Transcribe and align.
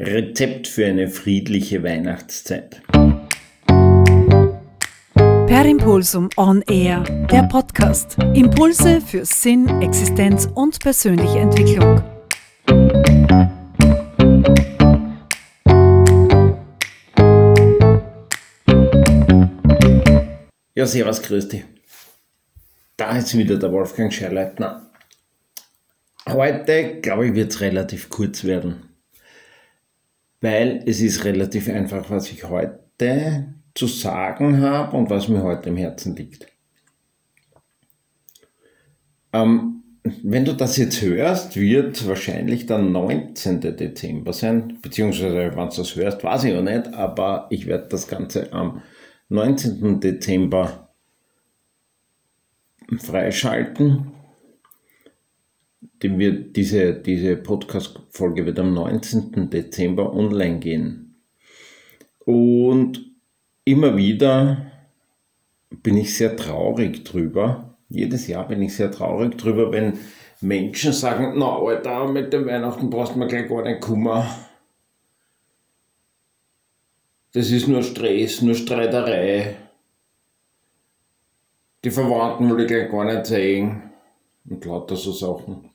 Rezept 0.00 0.66
für 0.66 0.86
eine 0.86 1.06
friedliche 1.06 1.84
Weihnachtszeit. 1.84 2.82
Per 5.24 5.64
Impulsum 5.64 6.28
On 6.36 6.62
Air, 6.62 7.04
der 7.30 7.44
Podcast. 7.44 8.16
Impulse 8.34 9.00
für 9.00 9.24
Sinn, 9.24 9.68
Existenz 9.82 10.48
und 10.52 10.80
persönliche 10.80 11.38
Entwicklung. 11.38 12.02
Ja, 20.74 20.86
servus, 20.86 21.22
grüß 21.22 21.48
dich. 21.50 21.62
Da 22.96 23.16
ist 23.16 23.38
wieder 23.38 23.58
der 23.58 23.70
Wolfgang 23.70 24.12
Scherleitner. 24.12 24.90
Heute, 26.28 27.00
glaube 27.00 27.28
ich, 27.28 27.34
wird 27.34 27.52
es 27.52 27.60
relativ 27.60 28.10
kurz 28.10 28.42
werden 28.42 28.93
weil 30.44 30.82
es 30.84 31.00
ist 31.00 31.24
relativ 31.24 31.70
einfach, 31.70 32.10
was 32.10 32.30
ich 32.30 32.44
heute 32.44 33.46
zu 33.74 33.86
sagen 33.86 34.60
habe 34.60 34.94
und 34.94 35.08
was 35.08 35.28
mir 35.28 35.42
heute 35.42 35.70
im 35.70 35.78
Herzen 35.78 36.14
liegt. 36.14 36.46
Ähm, 39.32 39.82
wenn 40.22 40.44
du 40.44 40.52
das 40.52 40.76
jetzt 40.76 41.00
hörst, 41.00 41.56
wird 41.56 42.06
wahrscheinlich 42.06 42.66
der 42.66 42.76
19. 42.76 43.62
Dezember 43.62 44.34
sein, 44.34 44.80
beziehungsweise 44.82 45.34
wenn 45.34 45.70
du 45.70 45.76
das 45.76 45.96
hörst, 45.96 46.22
weiß 46.22 46.44
ich 46.44 46.54
auch 46.54 46.62
nicht, 46.62 46.92
aber 46.92 47.46
ich 47.48 47.64
werde 47.64 47.88
das 47.88 48.06
Ganze 48.06 48.52
am 48.52 48.82
19. 49.30 49.98
Dezember 50.00 50.90
freischalten 52.98 54.12
dem 56.04 56.18
wird 56.18 56.54
diese, 56.54 56.92
diese 56.92 57.34
Podcast-Folge 57.34 58.44
wird 58.44 58.58
am 58.58 58.74
19. 58.74 59.48
Dezember 59.48 60.12
online 60.12 60.58
gehen. 60.58 61.16
Und 62.26 63.10
immer 63.64 63.96
wieder 63.96 64.70
bin 65.70 65.96
ich 65.96 66.14
sehr 66.14 66.36
traurig 66.36 67.04
drüber. 67.04 67.78
Jedes 67.88 68.26
Jahr 68.26 68.46
bin 68.46 68.60
ich 68.60 68.76
sehr 68.76 68.90
traurig 68.90 69.38
drüber, 69.38 69.72
wenn 69.72 69.98
Menschen 70.42 70.92
sagen, 70.92 71.38
na 71.38 71.56
Alter, 71.56 72.06
mit 72.12 72.34
dem 72.34 72.44
Weihnachten 72.44 72.90
brauchst 72.90 73.14
du 73.14 73.18
mir 73.18 73.26
gleich 73.26 73.48
gar 73.48 73.62
nicht 73.62 73.80
Kummer. 73.80 74.28
Das 77.32 77.50
ist 77.50 77.66
nur 77.66 77.82
Stress, 77.82 78.42
nur 78.42 78.54
Streiterei. 78.54 79.56
Die 81.82 81.90
Verwandten 81.90 82.50
will 82.50 82.64
ich 82.64 82.68
gleich 82.68 82.90
gar 82.90 83.06
nicht 83.06 83.24
sehen. 83.24 83.90
Und 84.46 84.66
lauter 84.66 84.96
so 84.96 85.10
Sachen. 85.10 85.73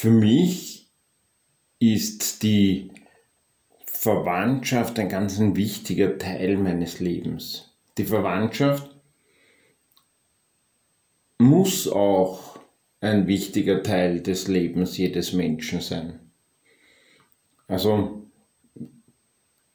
Für 0.00 0.10
mich 0.10 0.88
ist 1.78 2.42
die 2.42 2.90
Verwandtschaft 3.84 4.98
ein 4.98 5.10
ganz 5.10 5.38
ein 5.38 5.56
wichtiger 5.56 6.16
Teil 6.16 6.56
meines 6.56 7.00
Lebens. 7.00 7.74
Die 7.98 8.04
Verwandtschaft 8.04 8.96
muss 11.36 11.86
auch 11.86 12.58
ein 13.02 13.26
wichtiger 13.26 13.82
Teil 13.82 14.22
des 14.22 14.48
Lebens 14.48 14.96
jedes 14.96 15.34
Menschen 15.34 15.82
sein. 15.82 16.18
Also 17.68 18.22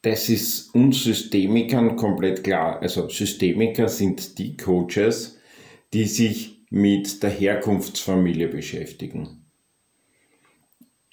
das 0.02 0.30
ist 0.30 0.74
uns 0.74 1.04
Systemikern 1.04 1.98
komplett 1.98 2.44
klar. 2.44 2.82
Also 2.82 3.10
Systemiker 3.10 3.88
sind 3.88 4.40
die 4.40 4.58
Coaches, 4.58 5.38
die 5.94 6.06
sich 6.06 6.66
mit 6.72 7.22
der 7.22 7.30
Herkunftsfamilie 7.30 8.48
beschäftigen. 8.48 9.45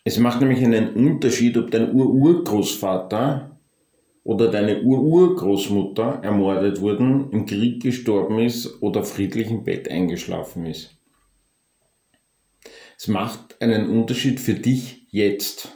Es 0.05 0.19
macht 0.19 0.41
nämlich 0.41 0.65
einen 0.65 0.95
Unterschied, 0.95 1.57
ob 1.57 1.71
dein 1.71 1.95
Ururgroßvater 1.95 3.57
oder 4.25 4.51
deine 4.51 4.83
Ururgroßmutter 4.83 6.21
ermordet 6.23 6.81
wurden, 6.81 7.31
im 7.31 7.47
Krieg 7.47 7.83
gestorben 7.83 8.39
ist 8.41 8.83
oder 8.83 9.05
friedlich 9.05 9.51
im 9.51 9.65
Bett 9.65 9.89
eingeschlafen 9.89 10.67
ist. 10.67 10.97
Es 12.99 13.09
macht 13.09 13.61
einen 13.61 13.91
Unterschied 13.91 14.41
für 14.41 14.55
dich 14.55 15.07
jetzt. 15.11 15.69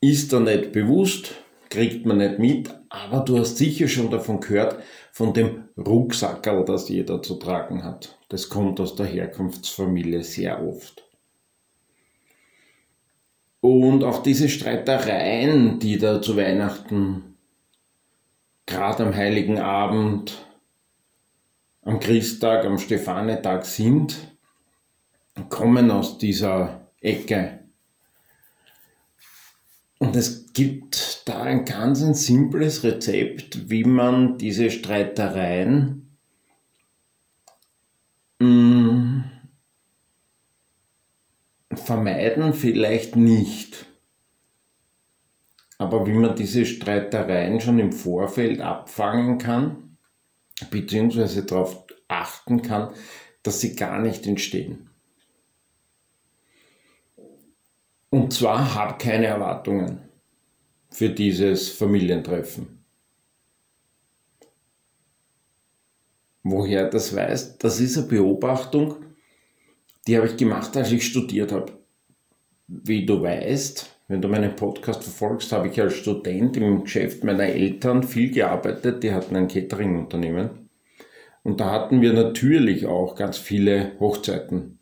Ist 0.00 0.32
da 0.32 0.40
nicht 0.40 0.72
bewusst, 0.72 1.34
kriegt 1.68 2.06
man 2.06 2.18
nicht 2.18 2.38
mit, 2.38 2.70
aber 2.88 3.20
du 3.20 3.38
hast 3.38 3.58
sicher 3.58 3.88
schon 3.88 4.10
davon 4.10 4.40
gehört, 4.40 4.82
von 5.12 5.32
dem 5.32 5.64
Rucksackerl, 5.76 6.64
das 6.64 6.88
jeder 6.88 7.22
zu 7.22 7.36
tragen 7.36 7.84
hat. 7.84 8.18
Das 8.28 8.48
kommt 8.48 8.80
aus 8.80 8.96
der 8.96 9.06
Herkunftsfamilie 9.06 10.22
sehr 10.22 10.66
oft. 10.66 11.09
Und 13.60 14.04
auch 14.04 14.22
diese 14.22 14.48
Streitereien, 14.48 15.78
die 15.78 15.98
da 15.98 16.22
zu 16.22 16.36
Weihnachten, 16.36 17.36
gerade 18.66 19.04
am 19.04 19.14
Heiligen 19.14 19.58
Abend, 19.58 20.46
am 21.82 22.00
Christtag, 22.00 22.64
am 22.64 22.78
Stefanetag 22.78 23.66
sind, 23.66 24.16
kommen 25.48 25.90
aus 25.90 26.18
dieser 26.18 26.86
Ecke. 27.00 27.60
Und 29.98 30.16
es 30.16 30.52
gibt 30.54 31.28
da 31.28 31.42
ein 31.42 31.66
ganz 31.66 32.02
ein 32.02 32.14
simples 32.14 32.82
Rezept, 32.84 33.68
wie 33.70 33.84
man 33.84 34.38
diese 34.38 34.70
Streitereien 34.70 36.16
mh, 38.38 38.48
mm, 38.48 39.39
vermeiden 41.72 42.52
vielleicht 42.54 43.16
nicht. 43.16 43.86
Aber 45.78 46.06
wie 46.06 46.12
man 46.12 46.36
diese 46.36 46.66
Streitereien 46.66 47.60
schon 47.60 47.78
im 47.78 47.92
Vorfeld 47.92 48.60
abfangen 48.60 49.38
kann, 49.38 49.96
beziehungsweise 50.70 51.44
darauf 51.44 51.86
achten 52.08 52.62
kann, 52.62 52.92
dass 53.42 53.60
sie 53.60 53.76
gar 53.76 53.98
nicht 53.98 54.26
entstehen. 54.26 54.90
Und 58.10 58.32
zwar 58.32 58.74
hab 58.74 58.98
keine 58.98 59.26
Erwartungen 59.26 60.02
für 60.90 61.08
dieses 61.08 61.70
Familientreffen. 61.70 62.84
Woher 66.42 66.90
das 66.90 67.14
weiß, 67.14 67.58
das 67.58 67.80
ist 67.80 67.96
eine 67.96 68.08
Beobachtung, 68.08 68.96
die 70.10 70.16
habe 70.16 70.26
ich 70.26 70.36
gemacht, 70.36 70.76
als 70.76 70.90
ich 70.90 71.06
studiert 71.06 71.52
habe. 71.52 71.70
Wie 72.66 73.06
du 73.06 73.22
weißt, 73.22 73.98
wenn 74.08 74.20
du 74.20 74.26
meinen 74.26 74.56
Podcast 74.56 75.04
verfolgst, 75.04 75.52
habe 75.52 75.68
ich 75.68 75.80
als 75.80 75.94
Student 75.94 76.56
im 76.56 76.82
Geschäft 76.82 77.22
meiner 77.22 77.44
Eltern 77.44 78.02
viel 78.02 78.32
gearbeitet. 78.32 79.04
Die 79.04 79.12
hatten 79.12 79.36
ein 79.36 79.46
Catering-Unternehmen. 79.46 80.68
Und 81.44 81.60
da 81.60 81.70
hatten 81.70 82.00
wir 82.00 82.12
natürlich 82.12 82.86
auch 82.86 83.14
ganz 83.14 83.38
viele 83.38 83.92
Hochzeiten. 84.00 84.80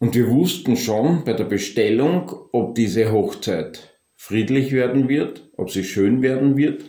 Und 0.00 0.16
wir 0.16 0.28
wussten 0.28 0.76
schon 0.76 1.22
bei 1.22 1.32
der 1.32 1.44
Bestellung, 1.44 2.32
ob 2.50 2.74
diese 2.74 3.12
Hochzeit 3.12 3.96
friedlich 4.16 4.72
werden 4.72 5.08
wird, 5.08 5.48
ob 5.56 5.70
sie 5.70 5.84
schön 5.84 6.20
werden 6.20 6.56
wird 6.56 6.82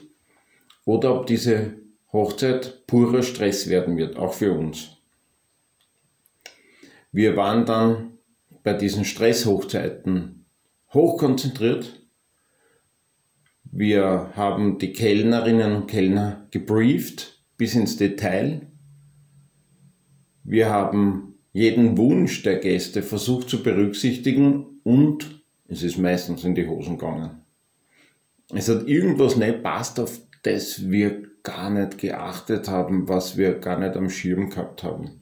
oder 0.85 1.19
ob 1.19 1.27
diese 1.27 1.75
Hochzeit 2.11 2.87
purer 2.87 3.21
Stress 3.21 3.69
werden 3.69 3.95
wird, 3.95 4.17
auch 4.17 4.33
für 4.33 4.53
uns. 4.53 4.92
Wir 7.13 7.37
waren 7.37 7.67
dann 7.67 8.17
bei 8.63 8.73
diesen 8.73 9.05
Stresshochzeiten 9.05 10.45
hochkonzentriert. 10.93 12.01
Wir 13.63 14.31
haben 14.35 14.79
die 14.79 14.93
Kellnerinnen 14.93 15.75
und 15.75 15.87
Kellner 15.87 16.47
gebrieft 16.49 17.43
bis 17.55 17.75
ins 17.75 17.97
Detail. 17.97 18.67
Wir 20.43 20.71
haben 20.71 21.35
jeden 21.51 21.99
Wunsch 21.99 22.41
der 22.41 22.57
Gäste 22.57 23.03
versucht 23.03 23.47
zu 23.47 23.61
berücksichtigen 23.61 24.79
und 24.81 25.43
es 25.67 25.83
ist 25.83 25.99
meistens 25.99 26.43
in 26.43 26.55
die 26.55 26.67
Hosen 26.67 26.97
gegangen. 26.97 27.43
Es 28.51 28.69
hat 28.69 28.87
irgendwas 28.87 29.35
nicht 29.35 29.61
passt, 29.61 29.99
auf 29.99 30.19
das 30.41 30.89
wir 30.89 31.27
gar 31.43 31.69
nicht 31.69 31.99
geachtet 31.99 32.69
haben, 32.69 33.07
was 33.07 33.37
wir 33.37 33.53
gar 33.59 33.77
nicht 33.79 33.95
am 33.95 34.09
Schirm 34.09 34.49
gehabt 34.49 34.83
haben. 34.83 35.21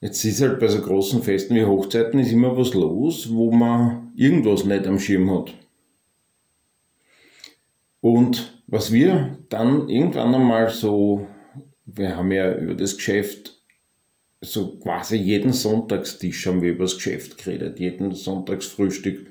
Jetzt 0.00 0.24
ist 0.24 0.40
halt 0.40 0.58
bei 0.58 0.68
so 0.68 0.80
großen 0.80 1.22
Festen 1.22 1.54
wie 1.54 1.64
Hochzeiten 1.64 2.20
ist 2.20 2.32
immer 2.32 2.56
was 2.56 2.72
los, 2.72 3.30
wo 3.32 3.50
man 3.50 4.12
irgendwas 4.16 4.64
nicht 4.64 4.86
am 4.86 4.98
Schirm 4.98 5.30
hat. 5.30 5.52
Und 8.00 8.62
was 8.66 8.92
wir 8.92 9.38
dann 9.50 9.90
irgendwann 9.90 10.34
einmal 10.34 10.70
so, 10.70 11.26
wir 11.84 12.16
haben 12.16 12.32
ja 12.32 12.56
über 12.56 12.74
das 12.74 12.96
Geschäft 12.96 13.60
so 14.40 14.78
quasi 14.78 15.16
jeden 15.16 15.52
Sonntagstisch 15.52 16.46
haben 16.46 16.62
wir 16.62 16.70
über 16.70 16.84
das 16.84 16.94
Geschäft 16.94 17.36
geredet, 17.36 17.78
jeden 17.78 18.12
Sonntagsfrühstück. 18.12 19.26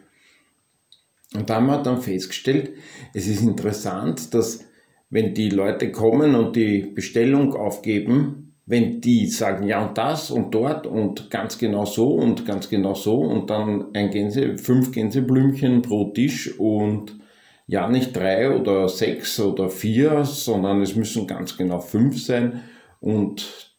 Und 1.34 1.50
da 1.50 1.56
haben 1.56 1.66
wir 1.66 1.82
dann 1.82 2.02
festgestellt, 2.02 2.74
es 3.14 3.28
ist 3.28 3.42
interessant, 3.42 4.34
dass 4.36 4.66
wenn 5.10 5.34
die 5.34 5.50
Leute 5.50 5.92
kommen 5.92 6.36
und 6.36 6.56
die 6.56 6.82
Bestellung 6.82 7.56
aufgeben, 7.56 8.49
wenn 8.70 9.02
die 9.02 9.26
sagen, 9.26 9.66
ja 9.66 9.84
und 9.84 9.98
das 9.98 10.30
und 10.30 10.54
dort 10.54 10.86
und 10.86 11.32
ganz 11.32 11.58
genau 11.58 11.86
so 11.86 12.14
und 12.14 12.46
ganz 12.46 12.70
genau 12.70 12.94
so 12.94 13.16
und 13.16 13.50
dann 13.50 13.88
ein 13.96 14.12
Gänse, 14.12 14.60
fünf 14.60 14.92
Gänseblümchen 14.92 15.82
pro 15.82 16.12
Tisch 16.12 16.54
und 16.60 17.20
ja 17.66 17.90
nicht 17.90 18.16
drei 18.16 18.56
oder 18.56 18.88
sechs 18.88 19.40
oder 19.40 19.72
vier, 19.72 20.24
sondern 20.24 20.84
es 20.84 20.96
müssen 20.96 21.26
ganz 21.26 21.58
genau 21.58 21.80
fünf 21.80 22.24
sein 22.24 22.62
und 23.00 23.74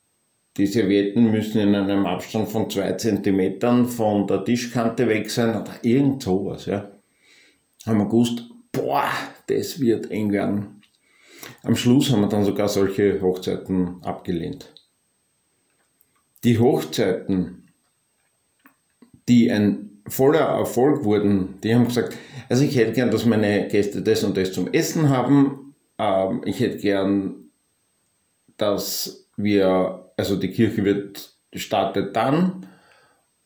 die 0.57 0.67
Servietten 0.67 1.31
müssen 1.31 1.61
in 1.61 1.77
einem 1.77 2.05
Abstand 2.05 2.49
von 2.49 2.69
zwei 2.69 2.91
Zentimetern 2.95 3.87
von 3.87 4.27
der 4.27 4.45
Tischkante 4.45 5.07
weg 5.07 5.31
sein 5.31 5.51
oder 5.51 5.73
irgend 5.83 6.25
sowas, 6.25 6.67
ja. 6.67 6.91
Haben 7.87 7.99
wir 7.99 8.07
gewusst, 8.07 8.43
boah, 8.73 9.09
das 9.47 9.79
wird 9.79 10.11
eng 10.11 10.33
werden. 10.33 10.83
Am 11.63 11.77
Schluss 11.77 12.11
haben 12.11 12.23
wir 12.23 12.29
dann 12.29 12.45
sogar 12.45 12.69
solche 12.69 13.23
Hochzeiten 13.23 14.03
abgelehnt 14.03 14.75
die 16.45 16.59
Hochzeiten, 16.59 17.69
die 19.29 19.51
ein 19.51 20.03
voller 20.09 20.41
Erfolg 20.41 21.05
wurden, 21.05 21.61
die 21.63 21.75
haben 21.75 21.87
gesagt, 21.87 22.17
also 22.49 22.65
ich 22.65 22.77
hätte 22.77 22.93
gern, 22.93 23.11
dass 23.11 23.27
meine 23.27 23.69
Gäste 23.69 24.03
das 24.03 24.25
und 24.25 24.37
das 24.37 24.53
zum 24.53 24.73
Essen 24.73 25.09
haben. 25.09 25.75
Ähm, 25.99 26.43
ich 26.45 26.61
hätte 26.61 26.79
gern, 26.79 27.51
dass 28.57 29.29
wir, 29.37 30.11
also 30.17 30.37
die 30.37 30.51
Kirche 30.51 30.85
wird 30.85 31.35
startet 31.53 32.15
dann 32.15 32.67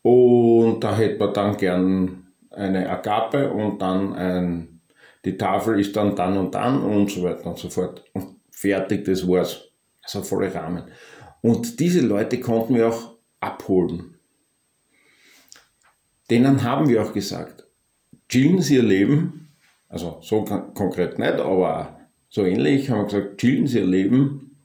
und 0.02 0.80
da 0.80 0.96
hätte 0.96 1.18
man 1.18 1.32
dann 1.32 1.56
gern 1.56 2.26
eine 2.50 2.88
Agape 2.88 3.50
und 3.50 3.80
dann 3.80 4.12
ein, 4.14 4.80
die 5.24 5.36
Tafel 5.36 5.80
ist 5.80 5.96
dann 5.96 6.14
dann 6.14 6.36
und 6.36 6.54
dann 6.54 6.82
und 6.82 7.10
so 7.10 7.22
weiter 7.22 7.46
und 7.46 7.58
so 7.58 7.70
fort. 7.70 8.04
Und 8.12 8.36
fertig, 8.50 9.04
das 9.04 9.26
war's. 9.26 9.62
Also 10.02 10.22
volle 10.22 10.54
Rahmen. 10.54 10.84
Und 11.44 11.78
diese 11.78 12.00
Leute 12.00 12.40
konnten 12.40 12.74
wir 12.74 12.88
auch 12.88 13.18
abholen. 13.38 14.14
Denen 16.30 16.62
haben 16.62 16.88
wir 16.88 17.02
auch 17.02 17.12
gesagt, 17.12 17.66
chillen 18.30 18.62
Sie 18.62 18.76
Ihr 18.76 18.82
Leben, 18.82 19.50
also 19.90 20.20
so 20.22 20.42
konkret 20.72 21.18
nicht, 21.18 21.34
aber 21.34 22.00
so 22.30 22.46
ähnlich 22.46 22.88
haben 22.88 23.00
wir 23.00 23.04
gesagt, 23.04 23.36
chillen 23.36 23.66
Sie 23.66 23.80
Ihr 23.80 23.84
Leben. 23.84 24.56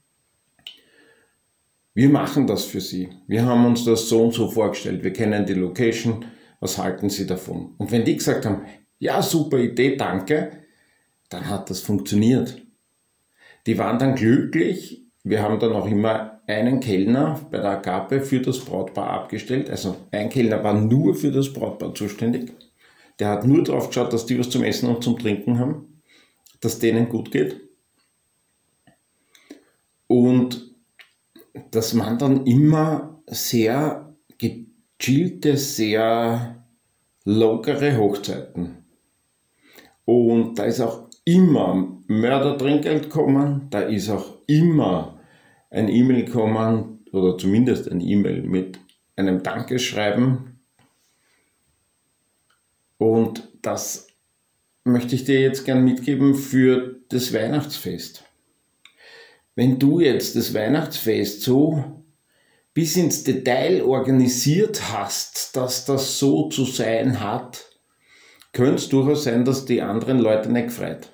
Wir 1.92 2.08
machen 2.08 2.46
das 2.46 2.64
für 2.64 2.80
Sie. 2.80 3.10
Wir 3.26 3.44
haben 3.44 3.66
uns 3.66 3.84
das 3.84 4.08
so 4.08 4.24
und 4.24 4.32
so 4.32 4.50
vorgestellt. 4.50 5.04
Wir 5.04 5.12
kennen 5.12 5.44
die 5.44 5.52
Location. 5.52 6.24
Was 6.60 6.78
halten 6.78 7.10
Sie 7.10 7.26
davon? 7.26 7.74
Und 7.76 7.92
wenn 7.92 8.06
die 8.06 8.16
gesagt 8.16 8.46
haben, 8.46 8.64
ja, 8.98 9.20
super 9.20 9.58
Idee, 9.58 9.96
danke, 9.98 10.64
dann 11.28 11.46
hat 11.46 11.68
das 11.68 11.80
funktioniert. 11.80 12.56
Die 13.66 13.76
waren 13.76 13.98
dann 13.98 14.14
glücklich. 14.14 15.04
Wir 15.22 15.42
haben 15.42 15.60
dann 15.60 15.74
auch 15.74 15.86
immer 15.86 16.39
einen 16.50 16.80
Kellner 16.80 17.40
bei 17.50 17.58
der 17.58 17.70
Agape 17.70 18.20
für 18.20 18.40
das 18.40 18.60
Brautpaar 18.60 19.10
abgestellt. 19.10 19.70
Also 19.70 19.96
ein 20.10 20.28
Kellner 20.28 20.62
war 20.62 20.74
nur 20.74 21.14
für 21.14 21.30
das 21.30 21.52
Brautpaar 21.52 21.94
zuständig. 21.94 22.52
Der 23.18 23.28
hat 23.28 23.46
nur 23.46 23.62
darauf 23.62 23.88
geschaut, 23.88 24.12
dass 24.12 24.26
die 24.26 24.38
was 24.38 24.50
zum 24.50 24.64
Essen 24.64 24.88
und 24.88 25.04
zum 25.04 25.18
Trinken 25.18 25.58
haben, 25.58 26.02
dass 26.60 26.78
denen 26.78 27.08
gut 27.08 27.30
geht. 27.30 27.60
Und 30.06 30.74
das 31.70 31.96
waren 31.98 32.18
dann 32.18 32.46
immer 32.46 33.22
sehr 33.26 34.16
gechillte, 34.38 35.56
sehr 35.56 36.64
lockere 37.24 37.96
Hochzeiten. 37.96 38.84
Und 40.04 40.58
da 40.58 40.64
ist 40.64 40.80
auch 40.80 41.08
immer 41.24 42.02
Mördertrinkgeld 42.08 43.04
gekommen, 43.04 43.68
da 43.70 43.80
ist 43.82 44.10
auch 44.10 44.38
immer 44.46 45.19
ein 45.70 45.88
E-Mail 45.88 46.26
kommen 46.26 47.04
oder 47.12 47.38
zumindest 47.38 47.90
ein 47.90 48.00
E-Mail 48.00 48.42
mit 48.42 48.78
einem 49.16 49.42
Dankeschreiben. 49.42 50.60
Und 52.98 53.48
das 53.62 54.08
möchte 54.84 55.14
ich 55.14 55.24
dir 55.24 55.40
jetzt 55.40 55.64
gern 55.64 55.84
mitgeben 55.84 56.34
für 56.34 57.00
das 57.08 57.32
Weihnachtsfest. 57.32 58.24
Wenn 59.54 59.78
du 59.78 60.00
jetzt 60.00 60.36
das 60.36 60.54
Weihnachtsfest 60.54 61.42
so 61.42 62.02
bis 62.72 62.96
ins 62.96 63.24
Detail 63.24 63.82
organisiert 63.82 64.92
hast, 64.92 65.56
dass 65.56 65.84
das 65.84 66.18
so 66.18 66.48
zu 66.48 66.64
sein 66.64 67.20
hat, 67.20 67.66
könnte 68.52 68.76
es 68.76 68.88
durchaus 68.88 69.24
sein, 69.24 69.44
dass 69.44 69.64
die 69.64 69.82
anderen 69.82 70.18
Leute 70.18 70.50
nicht 70.50 70.68
gefreut. 70.68 71.10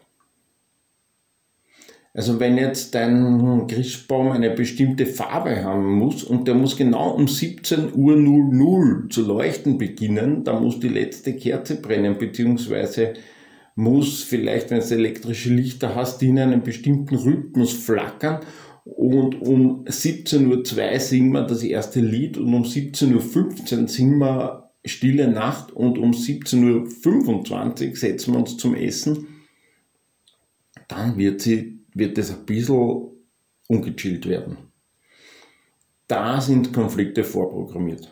Also 2.17 2.41
wenn 2.41 2.57
jetzt 2.57 2.95
dein 2.95 3.67
Christbaum 3.67 4.33
eine 4.33 4.49
bestimmte 4.49 5.05
Farbe 5.05 5.63
haben 5.63 5.99
muss 5.99 6.25
und 6.25 6.49
der 6.49 6.55
muss 6.55 6.79
genau 6.79 7.11
um 7.11 7.29
17 7.29 7.93
Uhr 7.95 8.17
00 8.17 9.11
zu 9.11 9.21
leuchten 9.21 9.77
beginnen, 9.77 10.43
dann 10.43 10.63
muss 10.63 10.81
die 10.81 10.89
letzte 10.89 11.35
Kerze 11.35 11.79
brennen, 11.79 12.17
beziehungsweise 12.17 13.13
muss 13.75 14.23
vielleicht, 14.23 14.71
wenn 14.71 14.81
du 14.81 14.95
elektrische 14.95 15.53
Lichter 15.53 15.95
hast, 15.95 16.23
die 16.23 16.29
in 16.29 16.39
einem 16.39 16.63
bestimmten 16.63 17.17
Rhythmus 17.17 17.75
flackern 17.75 18.41
und 18.87 19.43
um 19.43 19.85
17.02 19.85 20.93
Uhr 20.95 20.99
singen 20.99 21.33
wir 21.33 21.43
das 21.43 21.63
erste 21.63 22.01
Lied 22.01 22.39
und 22.39 22.55
um 22.55 22.63
17.15 22.63 23.83
Uhr 23.83 23.89
singen 23.89 24.19
wir 24.21 24.71
Stille 24.87 25.29
Nacht 25.29 25.71
und 25.71 25.99
um 25.99 26.13
17.25 26.13 27.91
Uhr 27.91 27.97
setzen 27.97 28.33
wir 28.33 28.39
uns 28.39 28.57
zum 28.57 28.75
Essen, 28.75 29.27
dann 30.89 31.19
wird 31.19 31.43
sie 31.43 31.76
wird 31.97 32.19
es 32.19 32.31
ein 32.31 32.45
bisschen 32.45 33.11
ungechillt 33.69 34.29
werden. 34.29 34.59
Da 36.07 36.41
sind 36.41 36.73
Konflikte 36.73 37.25
vorprogrammiert. 37.25 38.11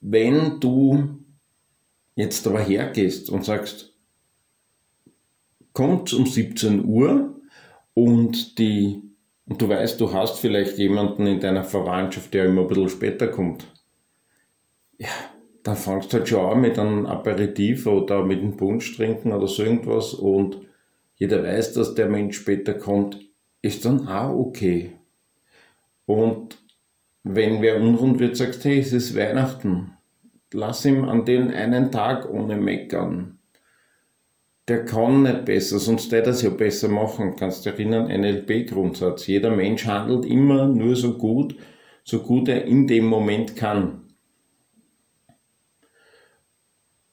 Wenn 0.00 0.58
du 0.60 1.18
jetzt 2.14 2.46
aber 2.46 2.60
hergehst 2.60 3.28
und 3.28 3.44
sagst, 3.44 3.94
kommt 5.72 6.12
um 6.14 6.26
17 6.26 6.84
Uhr 6.84 7.38
und 7.94 8.58
die 8.58 9.02
und 9.46 9.62
du 9.62 9.68
weißt, 9.68 9.98
du 10.00 10.12
hast 10.12 10.40
vielleicht 10.40 10.76
jemanden 10.76 11.26
in 11.26 11.40
deiner 11.40 11.64
Verwandtschaft, 11.64 12.34
der 12.34 12.46
immer 12.46 12.62
ein 12.62 12.68
bisschen 12.68 12.90
später 12.90 13.28
kommt. 13.28 13.66
Ja, 14.98 15.08
dann 15.62 15.76
fangst 15.76 16.12
du 16.12 16.18
halt 16.18 16.28
schon 16.28 16.44
an 16.44 16.60
mit 16.60 16.78
einem 16.78 17.06
Aperitif 17.06 17.86
oder 17.86 18.24
mit 18.24 18.40
einem 18.40 18.56
Punsch 18.58 18.96
trinken 18.96 19.32
oder 19.32 19.46
so 19.46 19.62
irgendwas 19.62 20.12
und 20.12 20.67
jeder 21.18 21.42
weiß, 21.42 21.74
dass 21.74 21.94
der 21.94 22.08
Mensch 22.08 22.36
später 22.36 22.74
kommt, 22.74 23.20
ist 23.60 23.84
dann 23.84 24.08
auch 24.08 24.34
okay. 24.34 24.92
Und 26.06 26.58
wenn 27.24 27.60
wer 27.60 27.80
unrund 27.80 28.20
wird, 28.20 28.36
sagst, 28.36 28.64
hey, 28.64 28.78
es 28.78 28.92
ist 28.92 29.16
Weihnachten, 29.16 29.92
lass 30.52 30.84
ihm 30.84 31.04
an 31.04 31.24
den 31.24 31.50
einen 31.52 31.90
Tag 31.90 32.30
ohne 32.30 32.56
Meckern. 32.56 33.38
Der 34.68 34.84
kann 34.84 35.22
nicht 35.22 35.46
besser, 35.46 35.78
sonst 35.78 36.12
hätte 36.12 36.30
er 36.30 36.32
es 36.32 36.42
ja 36.42 36.50
besser 36.50 36.88
machen. 36.88 37.36
Kannst 37.36 37.64
du 37.64 37.70
erinnern, 37.70 38.06
NLP-Grundsatz. 38.08 39.26
Jeder 39.26 39.50
Mensch 39.50 39.86
handelt 39.86 40.24
immer 40.26 40.66
nur 40.66 40.94
so 40.94 41.16
gut, 41.16 41.56
so 42.04 42.20
gut 42.20 42.48
er 42.48 42.64
in 42.64 42.86
dem 42.86 43.06
Moment 43.06 43.56
kann. 43.56 44.04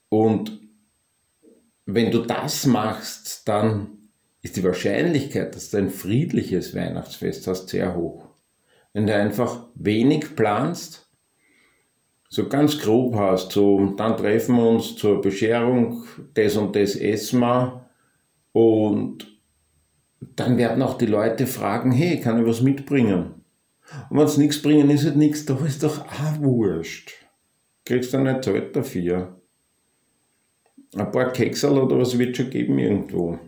Und 0.10 0.60
wenn 1.86 2.12
du 2.12 2.20
das 2.20 2.66
machst, 2.66 3.48
dann 3.48 3.95
ist 4.46 4.58
die 4.58 4.64
Wahrscheinlichkeit, 4.64 5.56
dass 5.56 5.72
du 5.72 5.78
ein 5.78 5.90
friedliches 5.90 6.76
Weihnachtsfest 6.76 7.48
hast, 7.48 7.70
sehr 7.70 7.96
hoch. 7.96 8.28
Wenn 8.94 9.08
du 9.08 9.16
einfach 9.16 9.66
wenig 9.74 10.36
planst, 10.36 11.10
so 12.30 12.48
ganz 12.48 12.80
grob 12.80 13.16
hast, 13.16 13.54
so 13.54 13.96
dann 13.98 14.16
treffen 14.16 14.58
wir 14.58 14.70
uns 14.70 14.98
zur 14.98 15.20
Bescherung, 15.20 16.04
das 16.36 16.58
und 16.58 16.76
das 16.76 16.96
essen 16.96 17.40
wir 17.40 17.90
und 18.52 19.26
dann 20.36 20.60
werden 20.60 20.84
auch 20.84 21.00
die 21.00 21.08
Leute 21.08 21.48
fragen, 21.48 21.92
hey, 21.92 22.20
kann 22.20 22.40
ich 22.40 22.46
was 22.48 22.62
mitbringen? 22.62 23.44
Und 24.12 24.20
wenn 24.20 24.28
sie 24.28 24.42
nichts 24.42 24.62
bringen, 24.62 24.92
ist 24.92 25.06
halt 25.06 25.16
nichts, 25.16 25.46
da 25.46 25.58
ist 25.66 25.82
doch 25.82 26.06
auch 26.06 26.40
wurscht. 26.40 27.14
Kriegst 27.84 28.14
du 28.14 28.20
nicht 28.20 28.44
Zeit 28.44 28.76
dafür. 28.76 29.42
Ein 30.94 31.12
paar 31.12 31.32
Keksel 31.32 31.80
oder 31.80 31.98
was 31.98 32.16
wird 32.20 32.38
schon 32.38 32.52
geben 32.52 32.78
irgendwo. 32.78 33.40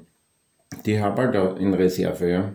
Die 0.86 1.00
habe 1.00 1.22
ich 1.24 1.38
halt 1.38 1.60
in 1.60 1.74
Reserve, 1.74 2.30
ja. 2.30 2.54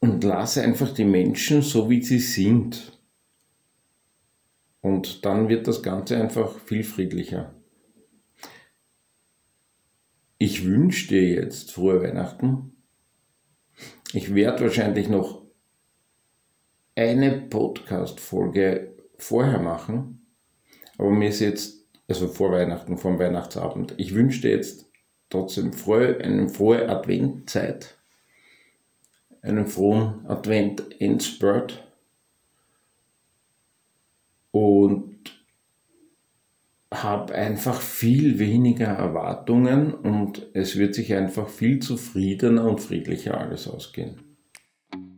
Und 0.00 0.22
lasse 0.22 0.62
einfach 0.62 0.92
die 0.92 1.04
Menschen 1.04 1.62
so, 1.62 1.88
wie 1.88 2.02
sie 2.02 2.18
sind. 2.18 2.98
Und 4.80 5.24
dann 5.24 5.48
wird 5.48 5.66
das 5.66 5.82
Ganze 5.82 6.16
einfach 6.16 6.58
viel 6.58 6.84
friedlicher. 6.84 7.54
Ich 10.36 10.66
wünsche 10.66 11.08
dir 11.08 11.22
jetzt 11.22 11.72
frohe 11.72 12.02
Weihnachten. 12.02 12.76
Ich 14.12 14.34
werde 14.34 14.64
wahrscheinlich 14.64 15.08
noch 15.08 15.42
eine 16.94 17.40
Podcast-Folge 17.40 18.94
vorher 19.16 19.60
machen, 19.60 20.26
aber 20.98 21.10
mir 21.10 21.30
ist 21.30 21.40
jetzt 21.40 21.83
also 22.08 22.28
vor 22.28 22.52
Weihnachten, 22.52 22.98
vor 22.98 23.12
dem 23.12 23.20
Weihnachtsabend. 23.20 23.94
Ich 23.96 24.14
wünschte 24.14 24.48
jetzt 24.48 24.86
trotzdem 25.30 25.72
frohe, 25.72 26.18
eine 26.18 26.48
frohe 26.48 26.88
Adventzeit, 26.88 27.96
einen 29.42 29.66
frohen 29.66 30.26
Advent-Endspurt 30.26 31.86
und 34.50 35.14
habe 36.92 37.34
einfach 37.34 37.80
viel 37.80 38.38
weniger 38.38 38.86
Erwartungen 38.86 39.92
und 39.92 40.46
es 40.54 40.76
wird 40.76 40.94
sich 40.94 41.14
einfach 41.14 41.48
viel 41.48 41.80
zufriedener 41.80 42.64
und 42.64 42.80
friedlicher 42.80 43.38
alles 43.38 43.66
ausgehen. 43.66 44.33